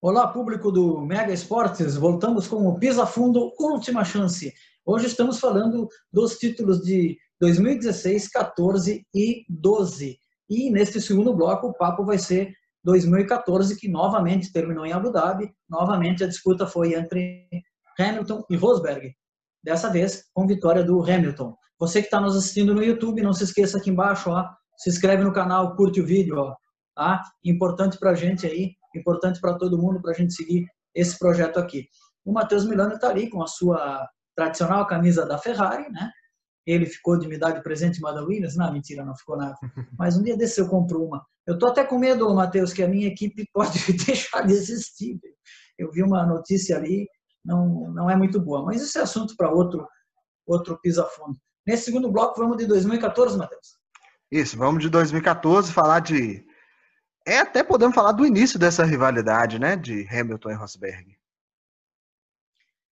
[0.00, 1.96] Olá, público do Mega Esportes.
[1.96, 4.54] Voltamos com o Pisa Fundo Última Chance.
[4.86, 10.16] Hoje estamos falando dos títulos de 2016, 14 e 12.
[10.48, 12.54] E neste segundo bloco, o papo vai ser
[12.84, 15.52] 2014, que novamente terminou em Abu Dhabi.
[15.68, 17.48] Novamente a disputa foi entre
[17.98, 19.12] Hamilton e Rosberg.
[19.64, 21.56] Dessa vez com vitória do Hamilton.
[21.80, 24.46] Você que está nos assistindo no YouTube, não se esqueça aqui embaixo, ó,
[24.76, 26.54] se inscreve no canal, curte o vídeo, ó,
[26.94, 27.22] tá?
[27.44, 31.58] Importante para a gente aí importante para todo mundo para a gente seguir esse projeto
[31.58, 31.88] aqui.
[32.24, 36.10] O Matheus Milano está ali com a sua tradicional camisa da Ferrari, né?
[36.66, 38.56] Ele ficou de me dar de presente uma da Williams?
[38.56, 39.54] Não, mentira, não ficou nada.
[39.98, 41.24] Mas um dia desse eu compro uma.
[41.46, 45.20] Eu tô até com medo, Matheus, que a minha equipe pode deixar de existir.
[45.78, 47.06] Eu vi uma notícia ali,
[47.44, 48.64] não, não é muito boa.
[48.64, 49.86] Mas isso é assunto para outro,
[50.46, 51.38] outro pisa-fundo.
[51.66, 53.78] Nesse segundo bloco, vamos de 2014, Matheus?
[54.30, 56.44] Isso, vamos de 2014, falar de
[57.26, 61.16] é até podemos falar do início dessa rivalidade, né, de Hamilton e Rosberg.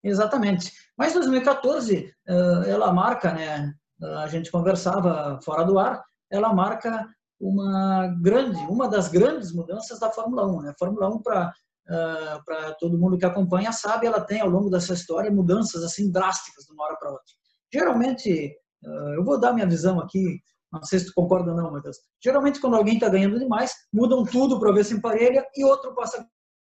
[0.03, 0.72] Exatamente.
[0.97, 3.75] Mas 2014, eh, ela marca, né,
[4.22, 7.06] a gente conversava fora do ar, ela marca
[7.39, 10.62] uma grande, uma das grandes mudanças da Fórmula 1.
[10.62, 10.70] Né?
[10.70, 11.53] A Fórmula 1, para
[11.88, 16.11] eh, para todo mundo que acompanha, sabe, ela tem ao longo dessa história mudanças assim
[16.11, 17.34] drásticas de uma hora para outra.
[17.72, 20.41] Geralmente, eh, eu vou dar minha visão aqui
[20.72, 21.98] não sei se tu concorda ou não, Matheus.
[22.22, 26.22] Geralmente, quando alguém está ganhando demais, mudam tudo para ver se emparelha e outro passa
[26.22, 26.27] a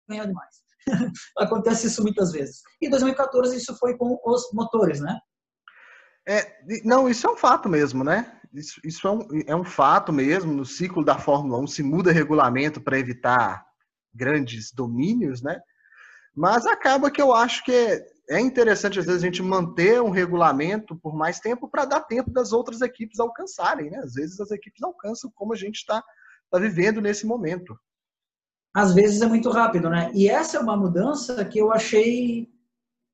[0.09, 0.55] ganhar demais.
[1.37, 2.63] Acontece isso muitas vezes.
[2.81, 5.19] Em 2014, isso foi com os motores, né?
[6.27, 6.47] É,
[6.85, 8.41] não, isso é um fato mesmo, né?
[8.55, 10.53] Isso, isso é, um, é um fato mesmo.
[10.53, 13.67] No ciclo da Fórmula 1 se muda regulamento para evitar
[14.15, 15.61] grandes domínios, né?
[16.35, 20.11] Mas acaba que eu acho que é, é interessante, às vezes, a gente manter um
[20.11, 23.99] regulamento por mais tempo para dar tempo das outras equipes alcançarem, né?
[23.99, 26.03] Às vezes as equipes alcançam como a gente está
[26.51, 27.79] tá vivendo nesse momento.
[28.75, 30.11] Às vezes é muito rápido, né?
[30.15, 32.49] E essa é uma mudança que eu achei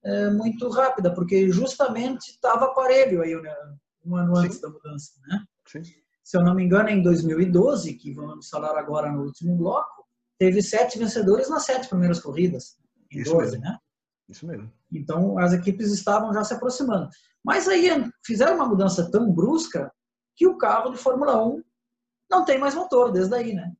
[0.04, 3.54] é, muito rápida, porque justamente estava aparelho aí, né?
[4.04, 4.46] um ano Sim.
[4.46, 5.44] antes da mudança, né?
[5.66, 5.82] Sim.
[6.22, 9.93] Se eu não me engano, em 2012, que vamos falar agora no último bloco,
[10.38, 12.76] teve sete vencedores nas sete primeiras corridas,
[13.12, 13.64] em Isso 12, mesmo.
[13.64, 13.78] né?
[14.28, 14.72] Isso mesmo.
[14.92, 17.08] Então, as equipes estavam já se aproximando.
[17.44, 17.88] Mas aí
[18.24, 19.92] fizeram uma mudança tão brusca
[20.36, 21.62] que o carro de Fórmula 1
[22.30, 23.72] não tem mais motor desde aí, né?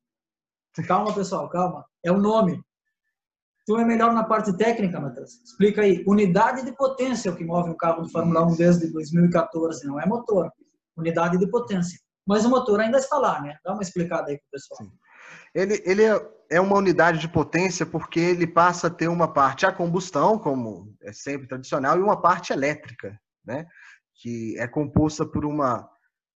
[0.86, 1.84] Calma, pessoal, calma.
[2.04, 2.60] É o nome.
[3.66, 5.40] Tu é melhor na parte técnica, Matheus.
[5.42, 6.04] Explica aí.
[6.06, 9.98] Unidade de potência é o que move um carro de Fórmula 1 desde 2014, não
[9.98, 10.52] é motor.
[10.96, 11.98] Unidade de potência.
[12.26, 13.56] Mas o motor ainda está lá, né?
[13.64, 14.78] Dá uma explicada aí pro pessoal.
[14.82, 14.92] Sim.
[15.54, 16.02] Ele, ele
[16.50, 20.94] é uma unidade de potência porque ele passa a ter uma parte a combustão, como
[21.02, 23.66] é sempre tradicional, e uma parte elétrica, né?
[24.16, 25.88] Que é composta por uma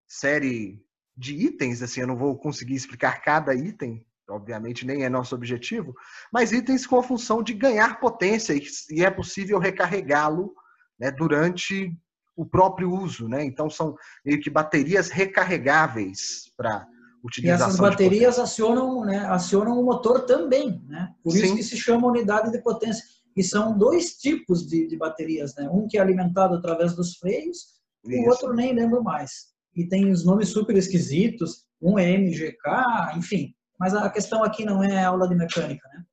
[0.08, 0.82] série
[1.16, 5.96] de itens, assim, eu não vou conseguir explicar cada item, obviamente nem é nosso objetivo,
[6.32, 8.54] mas itens com a função de ganhar potência
[8.90, 10.54] e é possível recarregá-lo
[11.00, 11.92] né, durante
[12.36, 13.44] o próprio uso, né?
[13.44, 16.88] Então são meio que baterias recarregáveis para
[17.24, 17.68] utilização.
[17.68, 21.14] E essas baterias acionam, né, acionam o motor também, né?
[21.24, 21.44] Por Sim.
[21.44, 23.04] isso que se chama unidade de potência.
[23.36, 25.70] E são dois tipos de, de baterias, né?
[25.72, 28.24] Um que é alimentado através dos freios, isso.
[28.24, 29.48] o outro nem lembro mais.
[29.76, 33.54] E tem os nomes super esquisitos, um é MGK, enfim.
[33.80, 36.04] Mas a questão aqui não é aula de mecânica, né?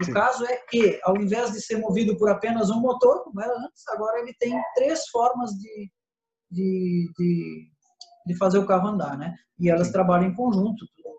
[0.00, 0.12] O Sim.
[0.12, 3.86] caso é que, ao invés de ser movido por apenas um motor, como era antes,
[3.88, 5.90] agora ele tem três formas de,
[6.50, 7.71] de, de
[8.26, 9.34] de fazer o carro andar, né?
[9.58, 9.92] E elas Sim.
[9.92, 11.12] trabalham em conjunto, tudo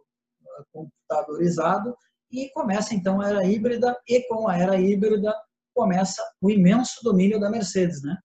[0.72, 1.96] computadorizado,
[2.32, 5.34] e começa então a era híbrida, e com a era híbrida
[5.74, 8.18] começa o imenso domínio da Mercedes, né?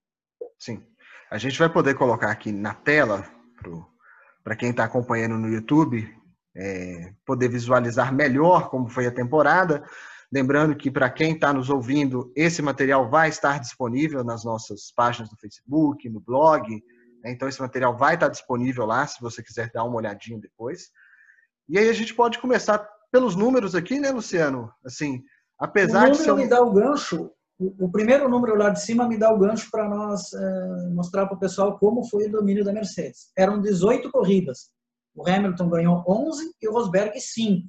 [0.59, 0.83] Sim.
[1.31, 3.25] A gente vai poder colocar aqui na tela,
[4.43, 6.09] para quem está acompanhando no YouTube,
[6.57, 9.85] é, poder visualizar melhor como foi a temporada.
[10.33, 15.31] Lembrando que para quem está nos ouvindo, esse material vai estar disponível nas nossas páginas
[15.31, 16.83] do Facebook, no blog?
[17.25, 20.91] Então, esse material vai estar disponível lá, se você quiser dar uma olhadinha depois.
[21.69, 22.79] E aí a gente pode começar
[23.11, 24.73] pelos números aqui, né, Luciano?
[24.85, 25.23] Assim,
[25.59, 26.33] apesar o de ser.
[26.33, 26.37] Um...
[26.37, 29.89] me dá o gancho, o, primeiro número lá de cima me dá o gancho para
[29.89, 33.33] nós é, mostrar para o pessoal como foi o domínio da Mercedes.
[33.37, 34.71] Eram 18 corridas.
[35.15, 37.69] O Hamilton ganhou 11 e o Rosberg 5.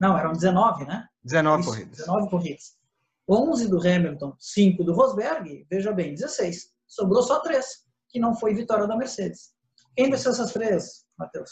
[0.00, 1.06] Não, eram 19, né?
[1.22, 1.96] 19 Isso, corridas.
[1.98, 2.80] 19 corridas.
[3.28, 6.70] 11 do Hamilton, 5 do Rosberg, veja bem, 16.
[6.88, 9.52] Sobrou só 3 que não foi vitória da Mercedes.
[9.96, 11.50] Quem venceu essas três, Matheus?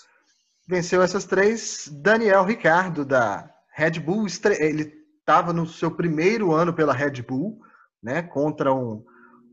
[0.69, 4.27] Venceu essas três Daniel Ricardo, da Red Bull.
[4.59, 7.61] Ele estava no seu primeiro ano pela Red Bull,
[8.03, 9.05] né, contra um,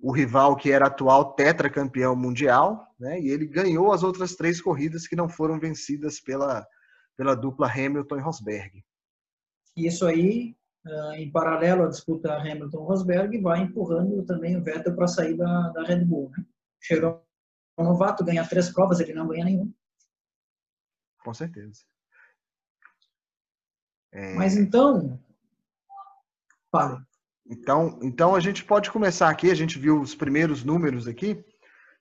[0.01, 3.19] o rival que era atual tetracampeão mundial, né?
[3.19, 6.65] E ele ganhou as outras três corridas que não foram vencidas pela,
[7.17, 8.85] pela dupla Hamilton e Rosberg.
[9.75, 10.55] Isso aí,
[10.85, 15.83] ah, em paralelo à disputa Hamilton-Rosberg, vai empurrando também o Vettel para sair da, da
[15.83, 16.31] Red Bull.
[16.37, 16.45] Né?
[16.85, 17.25] Chegou
[17.77, 19.73] o novato, ganha três provas, ele não ganha nenhuma.
[21.23, 21.81] Com certeza.
[24.13, 24.35] É...
[24.35, 25.19] Mas então,
[26.71, 27.03] fale.
[27.47, 29.49] Então, então a gente pode começar aqui.
[29.49, 31.43] A gente viu os primeiros números aqui.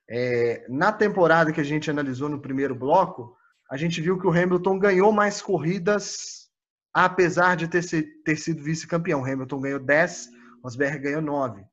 [0.07, 3.35] É, na temporada que a gente analisou no primeiro bloco,
[3.69, 6.47] a gente viu que o Hamilton ganhou mais corridas,
[6.93, 7.83] apesar de ter,
[8.23, 9.21] ter sido vice-campeão.
[9.21, 10.29] O Hamilton ganhou 10,
[10.63, 11.65] Rosberg ganhou 9.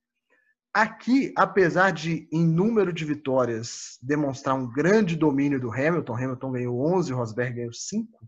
[0.74, 6.94] Aqui, apesar de, em número de vitórias, demonstrar um grande domínio do Hamilton, Hamilton ganhou
[6.96, 8.26] 11, Rosberg ganhou 5,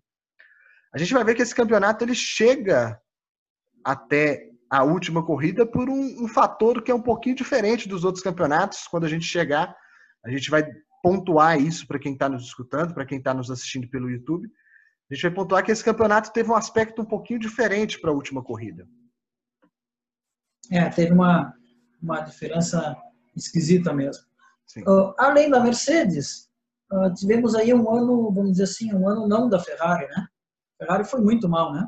[0.95, 3.01] a gente vai ver que esse campeonato ele chega
[3.83, 8.23] até a última corrida por um, um fator que é um pouquinho diferente dos outros
[8.23, 8.87] campeonatos.
[8.87, 9.75] Quando a gente chegar,
[10.25, 10.65] a gente vai
[11.03, 14.49] pontuar isso para quem está nos escutando, para quem está nos assistindo pelo YouTube.
[15.11, 18.15] A gente vai pontuar que esse campeonato teve um aspecto um pouquinho diferente para a
[18.15, 18.87] última corrida.
[20.71, 21.53] É, teve uma,
[22.05, 22.97] uma diferença
[23.35, 24.23] esquisita mesmo.
[24.79, 26.49] Uh, além da Mercedes,
[26.93, 30.29] uh, tivemos aí um ano, vamos dizer assim, um ano não da Ferrari, né?
[30.81, 31.87] A Ferrari foi muito mal, né?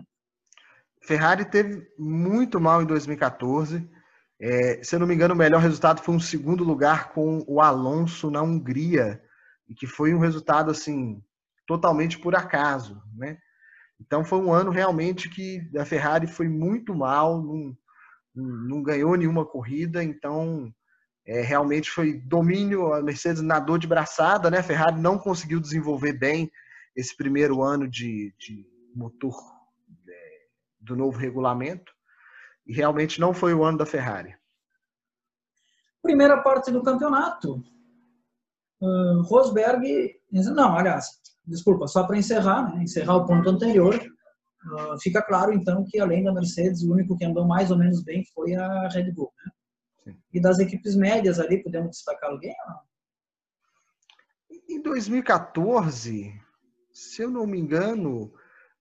[1.03, 3.89] Ferrari teve muito mal em 2014.
[4.41, 7.61] É, se eu não me engano, o melhor resultado foi um segundo lugar com o
[7.61, 9.23] Alonso na Hungria,
[9.69, 11.23] e que foi um resultado assim
[11.67, 13.39] totalmente por acaso, né?
[14.01, 17.77] Então foi um ano realmente que a Ferrari foi muito mal, não,
[18.37, 20.73] não ganhou nenhuma corrida, então
[21.27, 24.59] é, realmente foi domínio, a Mercedes nadou de braçada, né?
[24.59, 26.51] A Ferrari não conseguiu desenvolver bem
[26.95, 29.35] esse primeiro ano de, de motor
[30.09, 30.39] é,
[30.81, 31.93] do novo regulamento,
[32.67, 34.35] e realmente não foi o ano da Ferrari.
[36.03, 37.63] Primeira parte do campeonato,
[38.81, 41.07] uh, Rosberg, não, aliás,
[41.45, 43.99] desculpa, só para encerrar, né, encerrar o ponto anterior,
[44.67, 48.03] uh, fica claro então que além da Mercedes, o único que andou mais ou menos
[48.03, 49.33] bem foi a Red Bull.
[49.45, 50.15] Né?
[50.33, 52.55] E das equipes médias ali, podemos destacar alguém?
[54.69, 56.33] Em 2014,
[56.93, 58.33] se eu não me engano,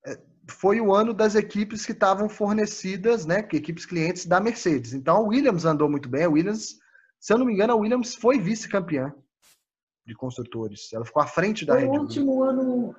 [0.06, 4.94] é, foi o ano das equipes que estavam fornecidas, né, equipes clientes da Mercedes.
[4.94, 6.24] Então a Williams andou muito bem.
[6.24, 6.78] A Williams,
[7.20, 9.14] se eu não me engano, a Williams foi vice-campeã
[10.06, 10.94] de construtores.
[10.94, 12.00] Ela ficou à frente da foi Red Bull.
[12.02, 12.96] Último ano,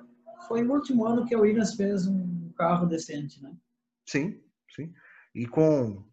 [0.47, 3.55] foi no último ano que a Williams fez um carro decente, né?
[4.05, 4.41] Sim,
[4.75, 4.93] sim.
[5.33, 6.03] E com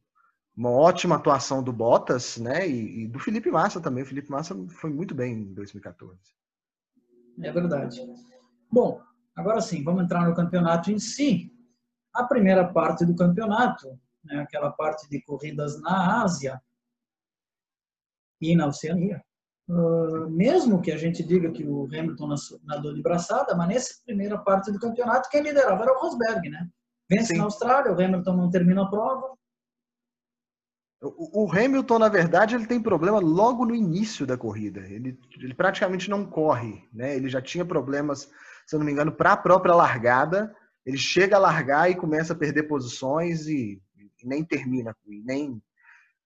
[0.57, 2.69] uma ótima atuação do Bottas, né?
[2.69, 4.05] E, e, do Felipe Massa também.
[4.05, 6.19] O Felipe Massa foi muito bem em 2014.
[7.43, 8.01] É verdade.
[8.71, 9.03] Bom,
[9.35, 11.53] agora sim, vamos entrar no campeonato em si.
[12.13, 16.63] A primeira parte do campeonato, né, aquela parte de corridas na Ásia
[18.41, 19.25] e na Oceania,
[19.67, 22.35] Uh, mesmo que a gente diga que o Hamilton
[22.65, 26.69] nadou de braçada, mas nessa primeira parte do campeonato, quem liderava era o Rosberg, né?
[27.09, 27.39] Vence Sim.
[27.39, 29.35] na Austrália, o Hamilton não termina a prova.
[31.03, 34.81] O, o Hamilton, na verdade, ele tem problema logo no início da corrida.
[34.81, 37.15] Ele, ele praticamente não corre, né?
[37.15, 38.31] Ele já tinha problemas,
[38.67, 40.55] se eu não me engano, para a própria largada.
[40.85, 45.63] Ele chega a largar e começa a perder posições e, e nem termina, e nem,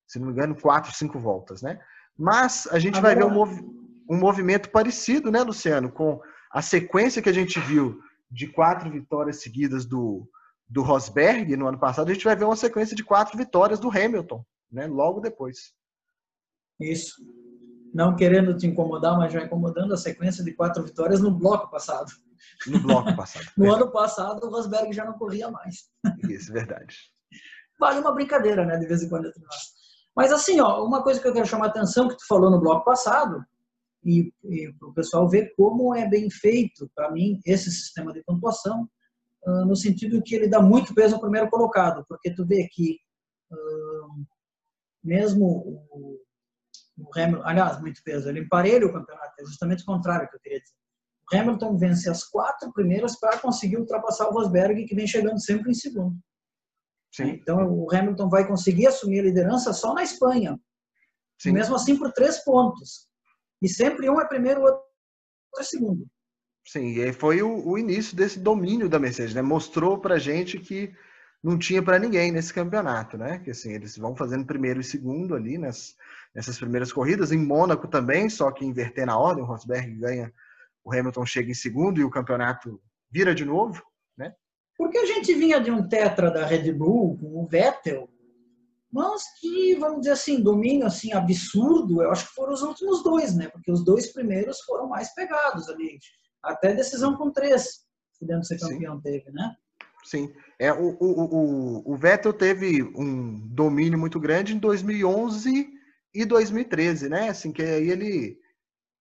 [0.06, 1.80] se não me engano, quatro, cinco voltas, né?
[2.18, 3.14] Mas a gente Agora...
[3.14, 3.78] vai ver um, mov
[4.10, 8.00] um movimento parecido, né, Luciano, com a sequência que a gente viu
[8.30, 10.28] de quatro vitórias seguidas do,
[10.68, 13.90] do Rosberg no ano passado, a gente vai ver uma sequência de quatro vitórias do
[13.90, 15.72] Hamilton, né, logo depois.
[16.80, 17.14] Isso.
[17.92, 22.10] Não querendo te incomodar, mas já incomodando a sequência de quatro vitórias no bloco passado.
[22.66, 23.46] No bloco passado.
[23.56, 25.88] no ano passado, o Rosberg já não corria mais.
[26.28, 26.96] Isso, verdade.
[27.78, 29.77] Vale uma brincadeira, né, de vez em quando entre nós.
[30.18, 32.58] Mas assim, ó, uma coisa que eu quero chamar a atenção, que tu falou no
[32.58, 33.40] bloco passado,
[34.04, 38.24] e, e para o pessoal ver como é bem feito, para mim, esse sistema de
[38.24, 38.88] pontuação,
[39.46, 42.98] uh, no sentido que ele dá muito peso ao primeiro colocado, porque tu vê que
[43.52, 44.26] uh,
[45.04, 45.46] mesmo
[45.92, 46.20] o,
[46.96, 50.40] o, Hamilton, aliás, muito peso, ele emparelha o campeonato, é justamente o contrário que eu
[50.40, 50.74] queria dizer.
[51.32, 55.70] O Hamilton vence as quatro primeiras para conseguir ultrapassar o Rosberg, que vem chegando sempre
[55.70, 56.18] em segundo.
[57.10, 57.30] Sim.
[57.30, 60.58] Então, o Hamilton vai conseguir assumir a liderança só na Espanha.
[61.38, 61.52] Sim.
[61.52, 63.08] Mesmo assim, por três pontos.
[63.62, 64.82] E sempre um é primeiro, o outro
[65.58, 66.06] é segundo.
[66.66, 69.40] Sim, e foi o, o início desse domínio da Mercedes, né?
[69.40, 70.92] Mostrou pra gente que
[71.42, 73.38] não tinha para ninguém nesse campeonato, né?
[73.38, 75.96] Que assim, eles vão fazendo primeiro e segundo ali nas,
[76.34, 77.32] nessas primeiras corridas.
[77.32, 80.32] Em Mônaco também, só que inverter na ordem, o Rosberg ganha,
[80.84, 83.82] o Hamilton chega em segundo e o campeonato vira de novo, né?
[84.78, 88.08] Porque a gente vinha de um tetra da Red Bull, com o Vettel,
[88.90, 93.34] mas que, vamos dizer assim, domínio assim absurdo, eu acho que foram os últimos dois,
[93.34, 93.48] né?
[93.48, 95.98] Porque os dois primeiros foram mais pegados ali.
[96.42, 97.84] Até decisão com três,
[98.18, 99.02] podendo ser campeão, Sim.
[99.02, 99.54] teve, né?
[100.04, 100.32] Sim.
[100.58, 105.68] É, o, o, o, o Vettel teve um domínio muito grande em 2011
[106.14, 107.28] e 2013, né?
[107.28, 108.38] Assim, que aí ele,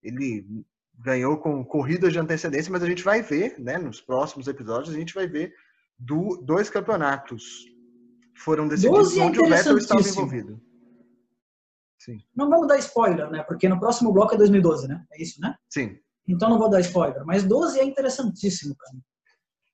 [0.03, 0.65] ele
[0.97, 3.77] ganhou com corridas de antecedência, mas a gente vai ver, né?
[3.77, 5.53] Nos próximos episódios, a gente vai ver
[5.97, 7.65] do, dois campeonatos
[8.37, 10.61] foram decididos onde o Vettel estava envolvido.
[11.99, 12.19] Sim.
[12.35, 13.43] Não vamos dar spoiler, né?
[13.43, 15.05] Porque no próximo bloco é 2012, né?
[15.11, 15.55] É isso, né?
[15.69, 15.99] Sim.
[16.27, 17.25] Então não vou dar spoiler.
[17.25, 18.97] Mas 12 é interessantíssimo, cara.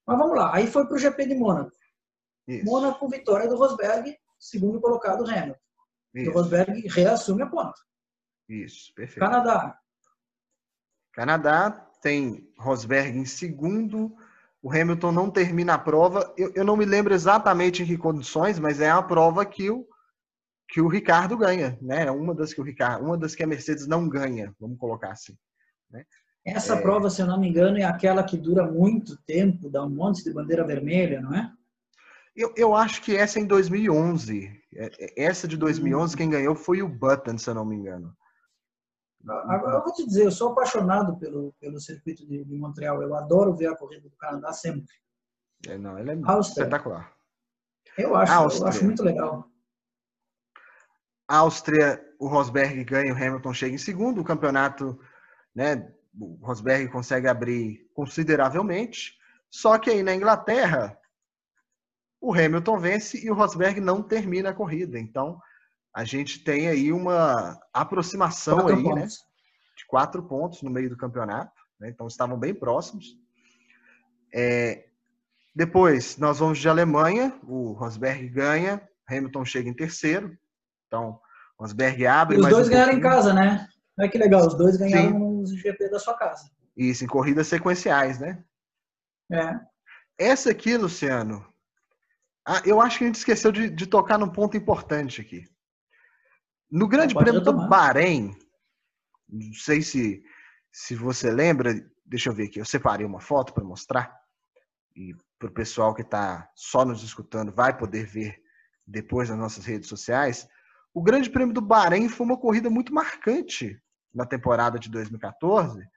[0.08, 0.56] Mas vamos lá.
[0.56, 1.72] Aí foi para o GP de Mônaco.
[2.48, 2.66] Isso.
[2.66, 5.60] Mônaco, vitória do Rosberg, segundo colocado Hamilton.
[6.16, 6.30] Isso.
[6.30, 7.80] O Rosberg reassume a ponta.
[8.48, 9.20] Isso, perfeito.
[9.20, 9.78] Canadá.
[11.14, 14.16] Canadá tem Rosberg em segundo.
[14.64, 16.34] O Hamilton não termina a prova.
[16.38, 19.86] Eu, eu não me lembro exatamente em que condições, mas é a prova que o,
[20.70, 22.06] que o Ricardo ganha, né?
[22.06, 25.12] É uma das que o Ricardo, uma das que a Mercedes não ganha, vamos colocar
[25.12, 25.38] assim.
[25.92, 26.06] Né?
[26.46, 26.82] Essa é...
[26.82, 30.24] prova, se eu não me engano, é aquela que dura muito tempo, dá um monte
[30.24, 31.52] de bandeira vermelha, não é?
[32.34, 34.50] Eu, eu acho que essa é em 2011.
[34.76, 36.18] É, é, essa de 2011, hum.
[36.18, 38.16] quem ganhou foi o Button, se eu não me engano.
[39.28, 43.02] Agora, eu vou te dizer, eu sou apaixonado pelo, pelo circuito de, de Montreal.
[43.02, 44.94] Eu adoro ver a corrida do Canadá sempre.
[45.68, 46.64] É, não, ele é Áustria.
[46.64, 47.14] espetacular.
[47.98, 49.48] Eu acho, eu acho muito legal.
[51.28, 54.20] Áustria, o Rosberg ganha, o Hamilton chega em segundo.
[54.20, 55.00] O campeonato
[55.56, 55.90] né,
[56.20, 59.18] o Rosberg consegue abrir consideravelmente.
[59.50, 60.98] Só que aí na Inglaterra,
[62.20, 65.00] o Hamilton vence e o Rosberg não termina a corrida.
[65.00, 65.40] Então,
[65.94, 69.08] a gente tem aí uma aproximação quatro aí, né?
[69.78, 71.62] De quatro pontos no meio do campeonato.
[71.80, 71.90] Né?
[71.90, 73.18] Então, estavam bem próximos.
[74.34, 74.86] É...
[75.56, 77.38] Depois, nós vamos de Alemanha.
[77.44, 80.36] O Rosberg ganha, Hamilton chega em terceiro.
[80.88, 81.20] Então,
[81.60, 82.38] Rosberg abre.
[82.38, 83.12] E os dois um ganharam pouquinho.
[83.12, 83.68] em casa, né?
[84.00, 86.50] Olha que legal, os dois ganharam Sim os GP da sua casa.
[86.76, 88.44] Isso, em corridas sequenciais, né?
[89.32, 89.60] É.
[90.18, 91.46] Essa aqui, Luciano,
[92.46, 95.44] ah, eu acho que a gente esqueceu de, de tocar num ponto importante aqui.
[96.74, 98.36] No Grande Prêmio do Bahrein,
[99.30, 100.24] não sei se,
[100.72, 101.72] se você lembra,
[102.04, 104.12] deixa eu ver aqui, eu separei uma foto para mostrar.
[104.96, 108.42] E para o pessoal que está só nos escutando vai poder ver
[108.88, 110.48] depois nas nossas redes sociais.
[110.96, 113.80] O Grande Prêmio do Bahrein foi uma corrida muito marcante
[114.12, 115.88] na temporada de 2014,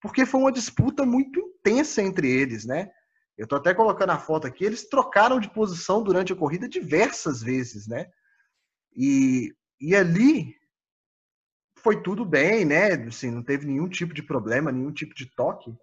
[0.00, 2.90] porque foi uma disputa muito intensa entre eles, né?
[3.38, 7.40] Eu estou até colocando a foto aqui, eles trocaram de posição durante a corrida diversas
[7.40, 8.06] vezes, né?
[8.92, 10.54] E, e ali
[11.78, 12.92] foi tudo bem, né?
[12.94, 15.74] Assim, não teve nenhum tipo de problema, nenhum tipo de toque.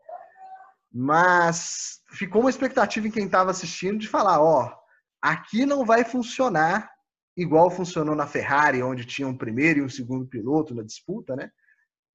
[0.92, 4.76] Mas ficou uma expectativa em quem estava assistindo de falar, ó,
[5.22, 6.92] aqui não vai funcionar
[7.36, 11.50] igual funcionou na Ferrari, onde tinha um primeiro e um segundo piloto na disputa, né?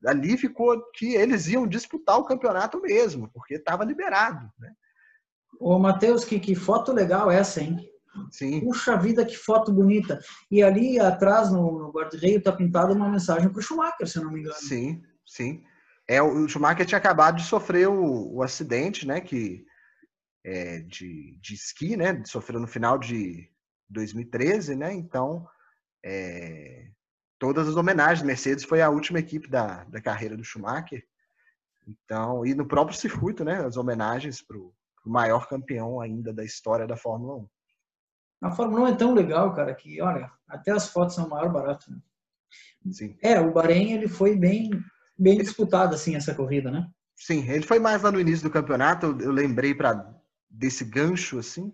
[0.06, 4.49] ali ficou que eles iam disputar o campeonato mesmo, porque estava liberado.
[4.58, 4.73] Né?
[5.58, 7.78] Ô, Matheus, que, que foto legal essa, hein?
[8.30, 8.60] Sim.
[8.60, 10.20] Puxa vida, que foto bonita.
[10.50, 14.24] E ali atrás, no, no guarda-reio, está pintada uma mensagem para o Schumacher, se eu
[14.24, 14.56] não me engano.
[14.56, 15.62] Sim, sim.
[16.06, 19.20] É, o Schumacher tinha acabado de sofrer o, o acidente, né?
[19.20, 19.64] Que,
[20.44, 22.22] é, de, de esqui, né?
[22.24, 23.50] Sofreu no final de
[23.90, 24.92] 2013, né?
[24.94, 25.46] Então,
[26.04, 26.88] é,
[27.38, 28.26] todas as homenagens.
[28.26, 31.04] Mercedes foi a última equipe da, da carreira do Schumacher.
[31.86, 33.64] Então, e no próprio circuito, né?
[33.64, 34.74] As homenagens para o
[35.04, 37.48] maior campeão ainda da história da Fórmula 1.
[38.40, 41.50] A Fórmula 1 é tão legal, cara, que, olha, até as fotos são o maior
[41.50, 41.99] barato, né?
[42.92, 43.16] Sim.
[43.23, 44.71] É, o Bahrein, ele foi bem,
[45.18, 46.88] bem disputado, assim, essa corrida, né?
[47.16, 50.14] Sim, ele foi mais lá no início do campeonato, eu, eu lembrei para
[50.49, 51.73] desse gancho, assim,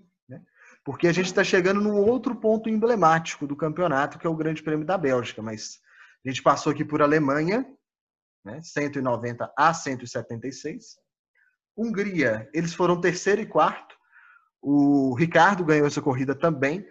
[0.84, 4.62] porque a gente está chegando num outro ponto emblemático do campeonato, que é o Grande
[4.62, 5.40] Prêmio da Bélgica.
[5.40, 5.80] Mas
[6.24, 7.66] a gente passou aqui por Alemanha,
[8.44, 10.96] né, 190 a 176.
[11.74, 13.93] Hungria, eles foram terceiro e quarto.
[14.66, 16.88] O Ricardo ganhou essa corrida também.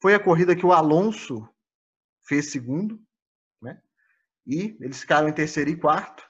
[0.00, 1.48] Foi a corrida que o Alonso
[2.24, 3.02] fez segundo,
[3.60, 3.82] né?
[4.46, 6.24] E eles ficaram em terceiro e quarto.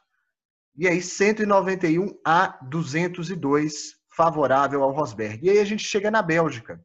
[0.74, 5.44] E aí 191 a 202 favorável ao Rosberg.
[5.44, 6.82] E aí a gente chega na Bélgica.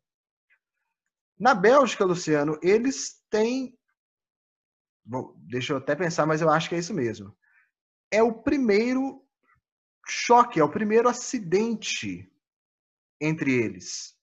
[1.40, 3.80] Na Bélgica, Luciano, eles têm.
[5.06, 7.34] Bom, deixa eu até pensar, mas eu acho que é isso mesmo.
[8.12, 9.26] É o primeiro
[10.06, 12.30] choque, é o primeiro acidente
[13.20, 14.16] entre eles.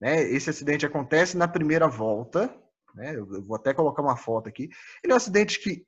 [0.00, 0.22] Né?
[0.22, 2.54] Esse acidente acontece na primeira volta.
[2.94, 3.16] Né?
[3.16, 4.68] Eu vou até colocar uma foto aqui.
[5.02, 5.86] Ele é um acidente que,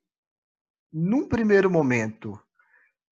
[0.92, 2.38] num primeiro momento,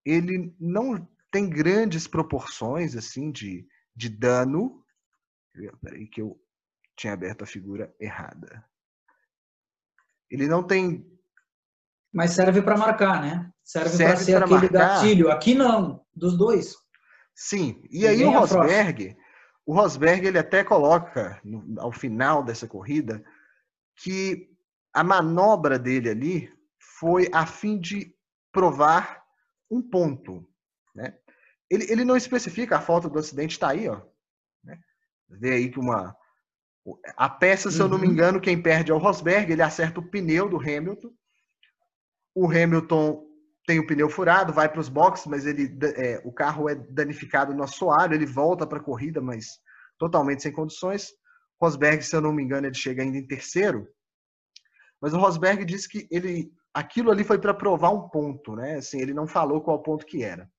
[0.06, 4.84] ele não tem grandes proporções assim de, de dano.
[5.82, 6.40] Peraí que eu
[6.96, 8.66] tinha aberto a figura errada.
[10.30, 11.06] Ele não tem.
[12.14, 13.52] Mas serve para marcar, né?
[13.64, 14.96] Serve, serve para ser aquele marcar.
[14.96, 15.32] gatilho.
[15.32, 16.76] Aqui não, dos dois.
[17.36, 17.82] Sim.
[17.90, 19.16] E aí o Rosberg,
[19.70, 23.24] o Rosberg ele até coloca no, ao final dessa corrida
[23.98, 24.50] que
[24.92, 28.12] a manobra dele ali foi a fim de
[28.52, 29.24] provar
[29.70, 30.44] um ponto,
[30.96, 31.16] né?
[31.70, 34.02] Ele, ele não especifica a foto do acidente, está aí, ó.
[34.64, 34.80] Né?
[35.30, 36.18] Vê aí que uma
[37.16, 38.14] a peça, se eu não me uhum.
[38.14, 41.14] engano, quem perde é o Rosberg, ele acerta o pneu do Hamilton.
[42.34, 43.24] O Hamilton
[43.70, 47.54] tem o pneu furado, vai para os boxes, mas ele, é, o carro é danificado
[47.54, 49.60] no assoalho, ele volta para a corrida, mas
[50.00, 51.12] totalmente sem condições.
[51.62, 53.88] Rosberg, se eu não me engano, ele chega ainda em terceiro.
[55.00, 58.78] Mas o Rosberg disse que ele, aquilo ali foi para provar um ponto, né?
[58.78, 60.50] Assim, ele não falou qual ponto que era.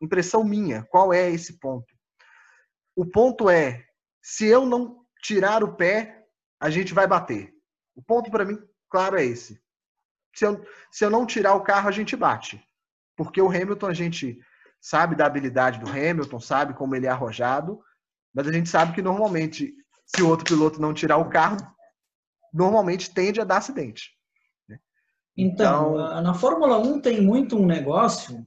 [0.00, 1.92] Impressão minha, qual é esse ponto?
[2.94, 3.84] O ponto é,
[4.22, 6.24] se eu não tirar o pé,
[6.60, 7.52] a gente vai bater.
[7.96, 8.56] O ponto para mim,
[8.88, 9.60] claro, é esse.
[10.34, 12.62] Se eu, se eu não tirar o carro, a gente bate.
[13.16, 14.38] Porque o Hamilton, a gente
[14.80, 17.80] sabe da habilidade do Hamilton, sabe como ele é arrojado,
[18.34, 19.74] mas a gente sabe que normalmente,
[20.06, 21.58] se o outro piloto não tirar o carro,
[22.52, 24.10] normalmente tende a dar acidente.
[24.68, 24.78] Né?
[25.36, 28.46] Então, então, na Fórmula 1 tem muito um negócio,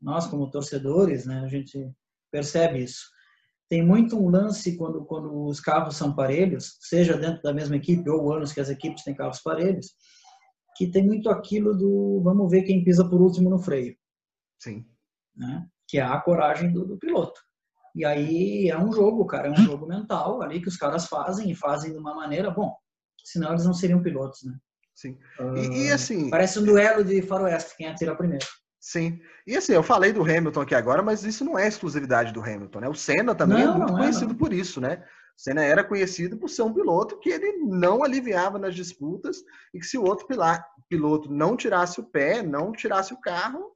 [0.00, 1.92] nós como torcedores, né, a gente
[2.30, 3.10] percebe isso
[3.70, 8.10] tem muito um lance quando, quando os carros são parelhos, seja dentro da mesma equipe
[8.10, 9.94] ou anos que as equipes têm carros parelhos,
[10.76, 13.96] que tem muito aquilo do vamos ver quem pisa por último no freio.
[14.58, 14.84] Sim.
[15.36, 15.64] Né?
[15.86, 17.40] Que é a coragem do, do piloto.
[17.94, 21.48] E aí é um jogo, cara, é um jogo mental ali que os caras fazem
[21.48, 22.74] e fazem de uma maneira, bom,
[23.24, 24.58] senão eles não seriam pilotos, né?
[24.96, 25.16] Sim.
[25.56, 26.28] E, e assim.
[26.28, 28.44] Parece um duelo de faroeste, quem atira primeiro.
[28.80, 29.20] Sim.
[29.46, 32.80] E assim, eu falei do Hamilton aqui agora, mas isso não é exclusividade do Hamilton,
[32.80, 32.88] né?
[32.88, 35.04] O Senna também é não, é muito conhecido por isso, né?
[35.38, 39.44] O Senna era conhecido por ser um piloto que ele não aliviava nas disputas
[39.74, 40.26] e que se o outro
[40.88, 43.70] piloto não tirasse o pé, não tirasse o carro.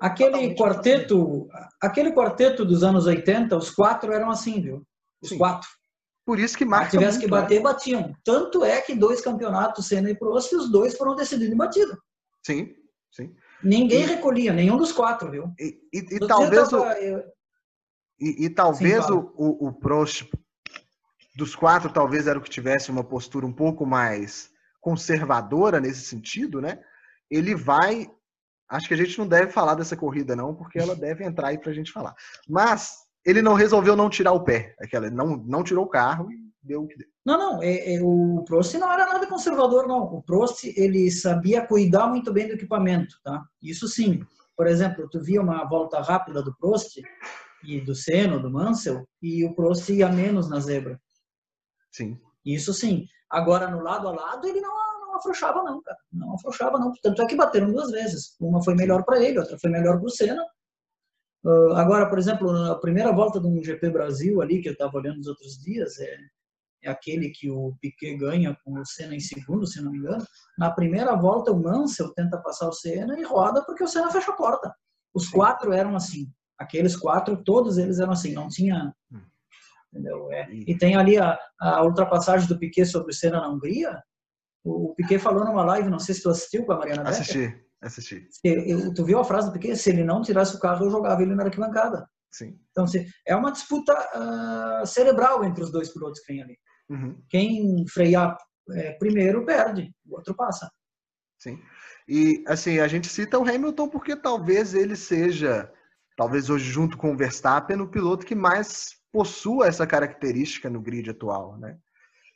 [0.00, 1.48] Aquele quarteto,
[1.80, 4.84] aquele quarteto dos anos 80, os quatro eram assim, viu?
[5.22, 5.38] Os Sim.
[5.38, 5.68] quatro.
[6.26, 6.90] Por isso que marca.
[6.90, 7.62] Se tivesse que bater, né?
[7.62, 8.14] batiam.
[8.24, 11.96] Tanto é que dois campeonatos, Senna e Prost, os dois foram decididos em batida.
[12.44, 12.74] Sim,
[13.10, 13.34] sim.
[13.62, 15.52] Ninguém e, recolhia, nenhum dos quatro, viu?
[15.58, 17.24] E, e, e talvez, tava, o, eu...
[18.18, 20.30] e, talvez Sim, o, o, o Prost,
[21.36, 26.60] dos quatro, talvez era o que tivesse uma postura um pouco mais conservadora nesse sentido,
[26.60, 26.80] né?
[27.30, 28.10] Ele vai.
[28.68, 31.58] Acho que a gente não deve falar dessa corrida, não, porque ela deve entrar aí
[31.58, 32.14] pra gente falar.
[32.48, 34.74] Mas ele não resolveu não tirar o pé.
[34.80, 37.06] Aquela, não, não tirou o carro e deu o que deu.
[37.24, 40.02] Não, não, é, é, o Prost não era nada conservador, não.
[40.04, 43.42] O Prost, ele sabia cuidar muito bem do equipamento, tá?
[43.62, 44.24] Isso sim.
[44.56, 47.00] Por exemplo, tu via uma volta rápida do Prost
[47.64, 51.00] e do Senna, do Mansell, e o Prost ia menos na zebra.
[51.90, 52.18] Sim.
[52.44, 53.06] Isso sim.
[53.30, 55.98] Agora, no lado a lado, ele não, não afrouxava, não, cara.
[56.12, 56.92] Não afrouxava, não.
[57.02, 58.36] Tanto é que bateram duas vezes.
[58.40, 60.44] Uma foi melhor para ele, outra foi melhor para o Senna.
[61.44, 65.18] Uh, agora, por exemplo, na primeira volta do GP Brasil ali, que eu estava olhando
[65.18, 66.18] nos outros dias, é,
[66.82, 70.24] é aquele que o Piquet ganha com o Senna em segundo, se não me engano.
[70.58, 74.30] Na primeira volta, o Mansell tenta passar o Senna e roda porque o Senna fecha
[74.30, 74.74] a porta.
[75.14, 75.32] Os Sim.
[75.32, 76.30] quatro eram assim.
[76.58, 78.32] Aqueles quatro, todos eles eram assim.
[78.32, 78.94] Não tinha...
[79.12, 79.20] Hum.
[79.92, 80.32] Entendeu?
[80.32, 80.48] É.
[80.52, 84.00] E tem ali a, a ultrapassagem do Piquet sobre o Senna na Hungria.
[84.62, 87.20] O Piquet falou numa live, não sei se tu assistiu com a Mariana Becker.
[87.20, 87.66] Assisti.
[87.82, 88.28] Assisti.
[88.30, 89.74] Se, tu viu a frase do Piquet?
[89.76, 92.08] Se ele não tirasse o carro, eu jogava ele na arquibancada.
[92.30, 92.58] Sim.
[92.70, 96.56] Então, se, é uma disputa uh, cerebral entre os dois pilotos que tem ali.
[96.90, 97.16] Uhum.
[97.28, 98.36] Quem frear
[98.72, 100.70] é, primeiro perde, o outro passa.
[101.38, 101.62] Sim.
[102.08, 105.72] E, assim, a gente cita o Hamilton porque talvez ele seja,
[106.16, 111.08] talvez hoje junto com o Verstappen, o piloto que mais possua essa característica no grid
[111.08, 111.78] atual, né?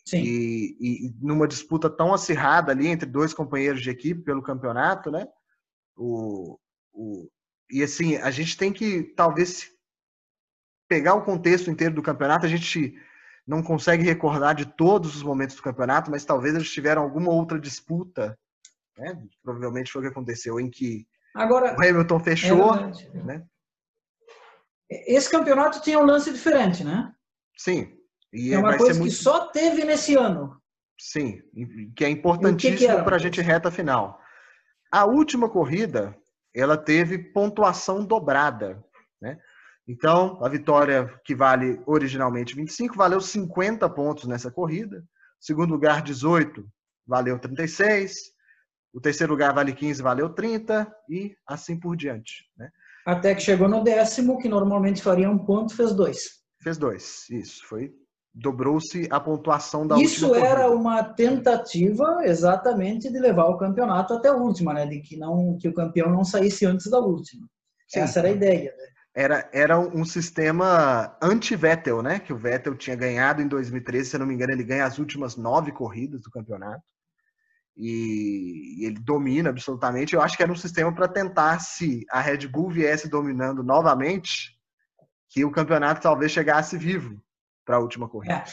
[0.07, 0.23] Sim.
[0.23, 5.27] E, e, numa disputa tão acirrada ali entre dois companheiros de equipe pelo campeonato, né?
[5.97, 6.59] O,
[6.93, 7.29] o,
[7.71, 9.71] e assim, a gente tem que talvez
[10.89, 12.95] pegar o contexto inteiro do campeonato, a gente
[13.47, 17.59] não consegue recordar de todos os momentos do campeonato, mas talvez eles tiveram alguma outra
[17.59, 18.39] disputa,
[18.97, 19.21] né?
[19.43, 22.93] Provavelmente foi o que aconteceu em que Agora, o Hamilton fechou, é
[23.25, 23.45] né?
[24.89, 27.13] Esse campeonato tinha um lance diferente, né?
[27.57, 27.97] Sim.
[28.33, 29.11] E é uma coisa muito...
[29.13, 30.61] que só teve nesse ano.
[30.99, 31.43] Sim,
[31.97, 34.21] que é importantíssimo para a gente reta final.
[34.93, 36.17] A última corrida,
[36.55, 38.83] ela teve pontuação dobrada,
[39.21, 39.39] né?
[39.87, 45.05] Então, a vitória que vale originalmente 25, valeu 50 pontos nessa corrida.
[45.39, 46.65] Segundo lugar, 18,
[47.07, 48.15] valeu 36.
[48.95, 52.45] O terceiro lugar vale 15, valeu 30 e assim por diante.
[52.57, 52.71] Né?
[53.05, 56.43] Até que chegou no décimo, que normalmente faria um ponto, fez dois.
[56.63, 57.67] Fez dois, isso.
[57.67, 57.93] Foi
[58.35, 60.77] dobrou-se a pontuação da Isso última era corrida.
[60.77, 64.87] uma tentativa exatamente de levar o campeonato até a última, né?
[64.87, 67.47] De que não que o campeão não saísse antes da última.
[67.87, 68.01] Sim.
[68.01, 68.75] Essa era a ideia.
[68.77, 68.94] Né?
[69.17, 72.19] Era, era um sistema anti-Vettel, né?
[72.19, 75.37] Que o Vettel tinha ganhado em 2013, se não me engano, ele ganha as últimas
[75.37, 76.83] nove corridas do campeonato.
[77.77, 80.15] E, e ele domina absolutamente.
[80.15, 84.59] Eu acho que era um sistema para tentar, se a Red Bull viesse dominando novamente,
[85.29, 87.21] que o campeonato talvez chegasse vivo
[87.65, 88.35] para a última corrida.
[88.35, 88.45] É.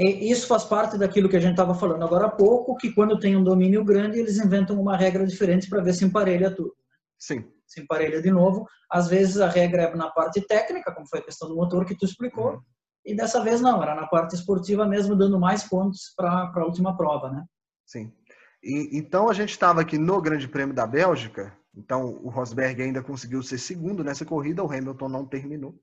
[0.00, 3.36] Isso faz parte daquilo que a gente estava falando agora há pouco, que quando tem
[3.36, 6.72] um domínio grande, eles inventam uma regra diferente para ver se emparelha tudo.
[7.18, 7.44] Sim.
[7.68, 8.66] Se emparelha de novo.
[8.90, 11.96] Às vezes a regra é na parte técnica, como foi a questão do motor que
[11.96, 12.60] tu explicou, uhum.
[13.04, 16.96] e dessa vez não, era na parte esportiva mesmo, dando mais pontos para a última
[16.96, 17.44] prova, né?
[17.86, 18.12] Sim.
[18.62, 23.02] E, então a gente estava aqui no Grande Prêmio da Bélgica, então o Rosberg ainda
[23.02, 25.78] conseguiu ser segundo nessa corrida, o Hamilton não terminou.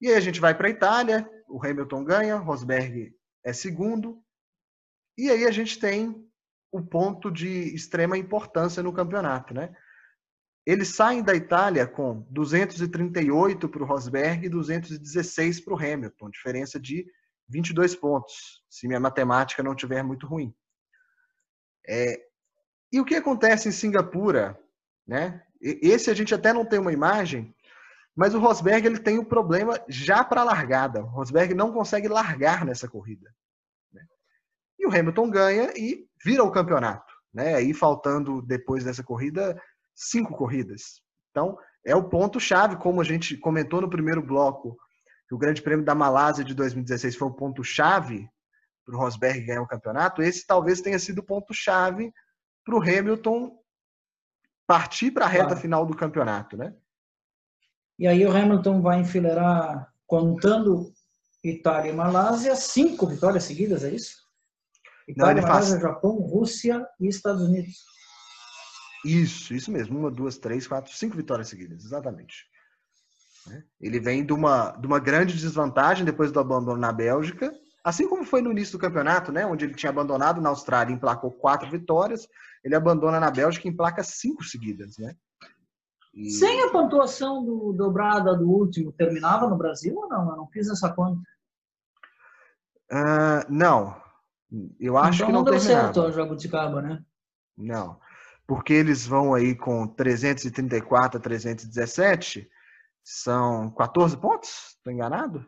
[0.00, 4.22] E aí a gente vai para a Itália, o Hamilton ganha, Rosberg é segundo.
[5.16, 6.26] E aí a gente tem
[6.72, 9.74] o ponto de extrema importância no campeonato, né?
[10.66, 16.78] Eles saem da Itália com 238 para o Rosberg e 216 para o Hamilton, diferença
[16.78, 17.06] de
[17.48, 20.54] 22 pontos, se minha matemática não tiver muito ruim.
[21.88, 22.20] É,
[22.92, 24.58] e o que acontece em Singapura,
[25.06, 25.42] né?
[25.60, 27.54] Esse a gente até não tem uma imagem,
[28.14, 31.02] mas o Rosberg ele tem um problema já para a largada.
[31.02, 33.34] O Rosberg não consegue largar nessa corrida.
[33.92, 34.02] Né?
[34.78, 37.12] E o Hamilton ganha e vira o campeonato.
[37.32, 37.54] Né?
[37.54, 39.60] Aí faltando depois dessa corrida
[40.00, 41.02] cinco corridas.
[41.30, 44.76] Então é o ponto chave, como a gente comentou no primeiro bloco,
[45.28, 48.28] que o Grande Prêmio da Malásia de 2016 foi o ponto chave
[48.84, 50.22] para o Rosberg ganhar o campeonato.
[50.22, 52.12] Esse talvez tenha sido o ponto chave
[52.64, 53.56] para o Hamilton
[54.66, 55.60] partir para a reta claro.
[55.60, 56.74] final do campeonato, né?
[57.98, 60.92] E aí o Hamilton vai enfileirar, contando
[61.44, 64.16] Itália e Malásia, cinco vitórias seguidas, é isso?
[65.06, 65.82] Itália, Não, Malásia, faz...
[65.82, 67.89] Japão, Rússia e Estados Unidos.
[69.04, 69.98] Isso, isso mesmo.
[69.98, 72.46] Uma, duas, três, quatro, cinco vitórias seguidas, exatamente.
[73.46, 73.64] Né?
[73.80, 78.24] Ele vem de uma, de uma grande desvantagem depois do abandono na Bélgica, assim como
[78.24, 79.46] foi no início do campeonato, né?
[79.46, 82.28] onde ele tinha abandonado na Austrália e emplacou quatro vitórias,
[82.62, 84.98] ele abandona na Bélgica e emplaca cinco seguidas.
[84.98, 85.14] Né?
[86.14, 86.30] E...
[86.30, 90.30] Sem a pontuação do dobrada do último, terminava no Brasil ou não?
[90.30, 91.22] Eu não fiz essa conta.
[92.92, 93.96] Uh, não.
[94.80, 95.94] Eu acho então, que não, não deu terminava.
[95.94, 97.04] certo o Jabuticaba, né?
[97.56, 98.00] Não.
[98.50, 102.50] Porque eles vão aí com 334 a 317,
[103.04, 104.74] são 14 pontos?
[104.76, 105.46] Estou enganado?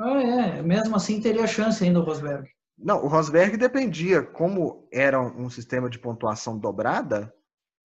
[0.00, 0.62] Ah, é.
[0.62, 2.48] Mesmo assim teria chance ainda o Rosberg.
[2.78, 7.30] Não, o Rosberg dependia, como era um sistema de pontuação dobrada,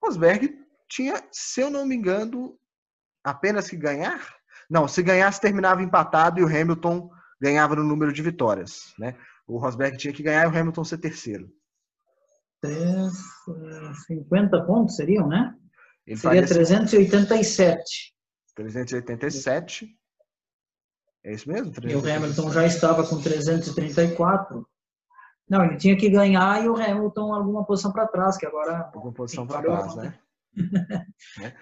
[0.02, 2.58] o Rosberg tinha, se eu não me engano,
[3.22, 4.34] apenas que ganhar.
[4.70, 8.94] Não, se ganhasse, terminava empatado e o Hamilton ganhava no número de vitórias.
[8.98, 9.18] Né?
[9.46, 11.52] O Rosberg tinha que ganhar e o Hamilton ser terceiro.
[14.08, 15.56] 50 pontos seriam, né?
[16.06, 18.14] Ele Seria 387.
[18.56, 19.88] 387.
[21.24, 21.72] É isso mesmo?
[21.72, 21.92] 387.
[21.92, 24.68] E o Hamilton já estava com 334.
[25.50, 28.90] Não, ele tinha que ganhar e o Hamilton alguma posição para trás, que agora.
[28.94, 30.20] Alguma posição para trás, né?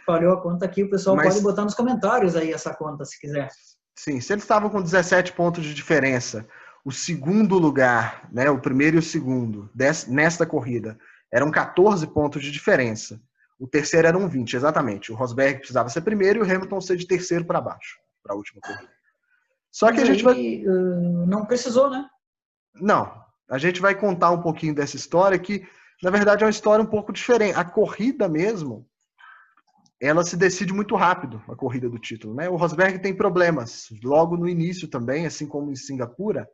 [0.05, 3.19] Falhou a conta aqui, o pessoal Mas, pode botar nos comentários aí essa conta, se
[3.19, 3.49] quiser.
[3.95, 6.47] Sim, se eles estavam com 17 pontos de diferença,
[6.83, 9.69] o segundo lugar, né, o primeiro e o segundo,
[10.07, 10.97] nesta corrida,
[11.31, 13.21] eram 14 pontos de diferença.
[13.59, 15.11] O terceiro era um 20, exatamente.
[15.11, 18.35] O Rosberg precisava ser primeiro e o Hamilton ser de terceiro para baixo, para a
[18.35, 18.89] última corrida.
[19.71, 20.63] Só que a gente vai.
[21.27, 22.05] Não precisou, né?
[22.75, 23.21] Não.
[23.49, 25.65] A gente vai contar um pouquinho dessa história que
[26.01, 27.55] na verdade é uma história um pouco diferente.
[27.55, 28.87] A corrida mesmo,
[30.01, 32.33] ela se decide muito rápido, a corrida do título.
[32.33, 32.49] Né?
[32.49, 36.49] O Rosberg tem problemas logo no início também, assim como em Singapura.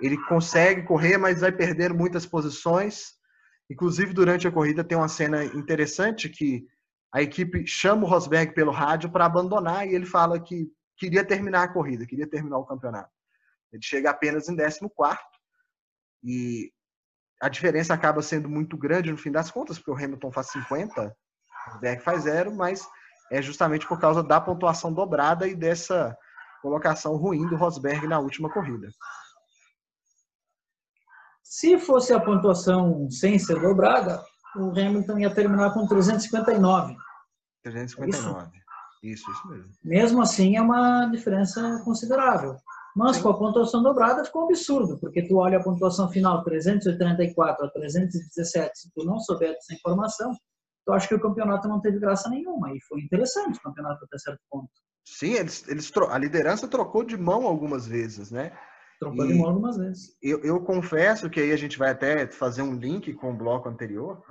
[0.00, 3.14] Ele consegue correr, mas vai perder muitas posições.
[3.70, 6.66] Inclusive, durante a corrida tem uma cena interessante que
[7.12, 11.62] a equipe chama o Rosberg pelo rádio para abandonar e ele fala que queria terminar
[11.62, 13.10] a corrida, queria terminar o campeonato.
[13.72, 14.88] Ele chega apenas em 14
[16.22, 16.72] e
[17.40, 21.02] a diferença acaba sendo muito grande no fim das contas, porque o Hamilton faz 50,
[21.02, 22.86] o Rosberg faz zero, mas
[23.30, 26.16] é justamente por causa da pontuação dobrada e dessa
[26.60, 28.88] colocação ruim do Rosberg na última corrida.
[31.48, 34.22] Se fosse a pontuação sem ser dobrada,
[34.54, 36.94] o Hamilton ia terminar com 359.
[37.62, 38.46] 359.
[39.02, 39.30] É isso?
[39.30, 39.70] isso, isso mesmo.
[39.82, 42.54] Mesmo assim, é uma diferença considerável.
[42.94, 43.22] Mas Sim.
[43.22, 47.70] com a pontuação dobrada ficou um absurdo, porque tu olha a pontuação final 384 a
[47.70, 50.36] 317, se tu não souber dessa informação,
[50.84, 52.74] tu acha que o campeonato não teve graça nenhuma.
[52.74, 54.68] E foi interessante o campeonato até certo ponto.
[55.02, 58.52] Sim, eles, eles a liderança trocou de mão algumas vezes, né?
[59.00, 60.16] Mão algumas vezes.
[60.20, 63.68] Eu, eu confesso que aí a gente vai até fazer um link com o bloco
[63.68, 64.22] anterior,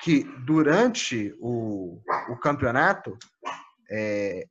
[0.00, 3.18] que durante o, o campeonato
[3.90, 4.46] é,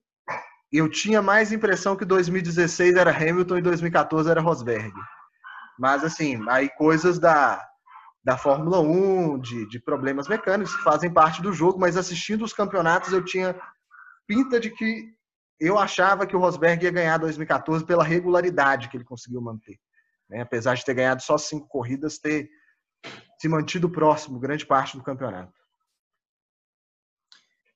[0.72, 4.94] eu tinha mais impressão que 2016 era Hamilton e 2014 era Rosberg.
[5.80, 7.66] Mas assim, aí coisas da,
[8.24, 12.54] da Fórmula 1, de, de problemas mecânicos que fazem parte do jogo, mas assistindo os
[12.54, 13.56] campeonatos eu tinha
[14.28, 15.17] pinta de que
[15.60, 19.80] eu achava que o Rosberg ia ganhar 2014 pela regularidade que ele conseguiu manter.
[20.30, 20.42] Né?
[20.42, 22.50] Apesar de ter ganhado só cinco corridas, ter
[23.40, 25.54] se mantido próximo grande parte do campeonato.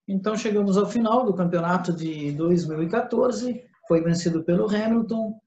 [0.08, 5.40] Então chegamos ao final do campeonato de 2014, foi vencido pelo Hamilton.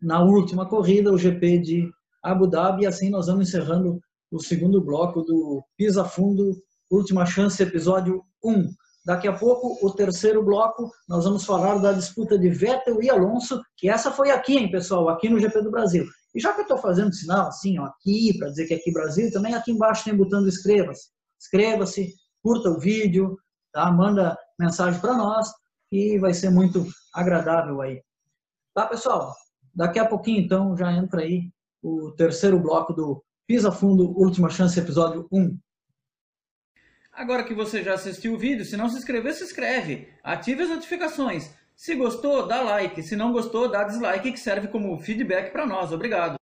[0.00, 1.90] Na última corrida, o GP de
[2.22, 6.56] Abu Dhabi, e assim nós vamos encerrando o segundo bloco do Pisa Fundo,
[6.90, 8.68] Última Chance, episódio 1.
[9.04, 13.60] Daqui a pouco, o terceiro bloco, nós vamos falar da disputa de Vettel e Alonso,
[13.76, 16.06] que essa foi aqui, hein, pessoal, aqui no GP do Brasil.
[16.34, 18.92] E já que eu estou fazendo sinal assim, ó, aqui, para dizer que é aqui
[18.92, 21.08] Brasil, também aqui embaixo tem botão inscreva-se.
[21.40, 23.36] Inscreva-se, curta o vídeo,
[23.72, 23.90] tá?
[23.90, 25.50] manda mensagem para nós,
[25.90, 28.00] e vai ser muito agradável aí.
[28.74, 29.34] Tá, pessoal?
[29.74, 31.50] Daqui a pouquinho, então, já entra aí
[31.82, 35.58] o terceiro bloco do Pisa Fundo, Última Chance, episódio 1.
[37.12, 40.08] Agora que você já assistiu o vídeo, se não se inscreveu, se inscreve.
[40.24, 41.50] Ative as notificações.
[41.76, 43.02] Se gostou, dá like.
[43.02, 45.92] Se não gostou, dá dislike, que serve como feedback para nós.
[45.92, 46.41] Obrigado.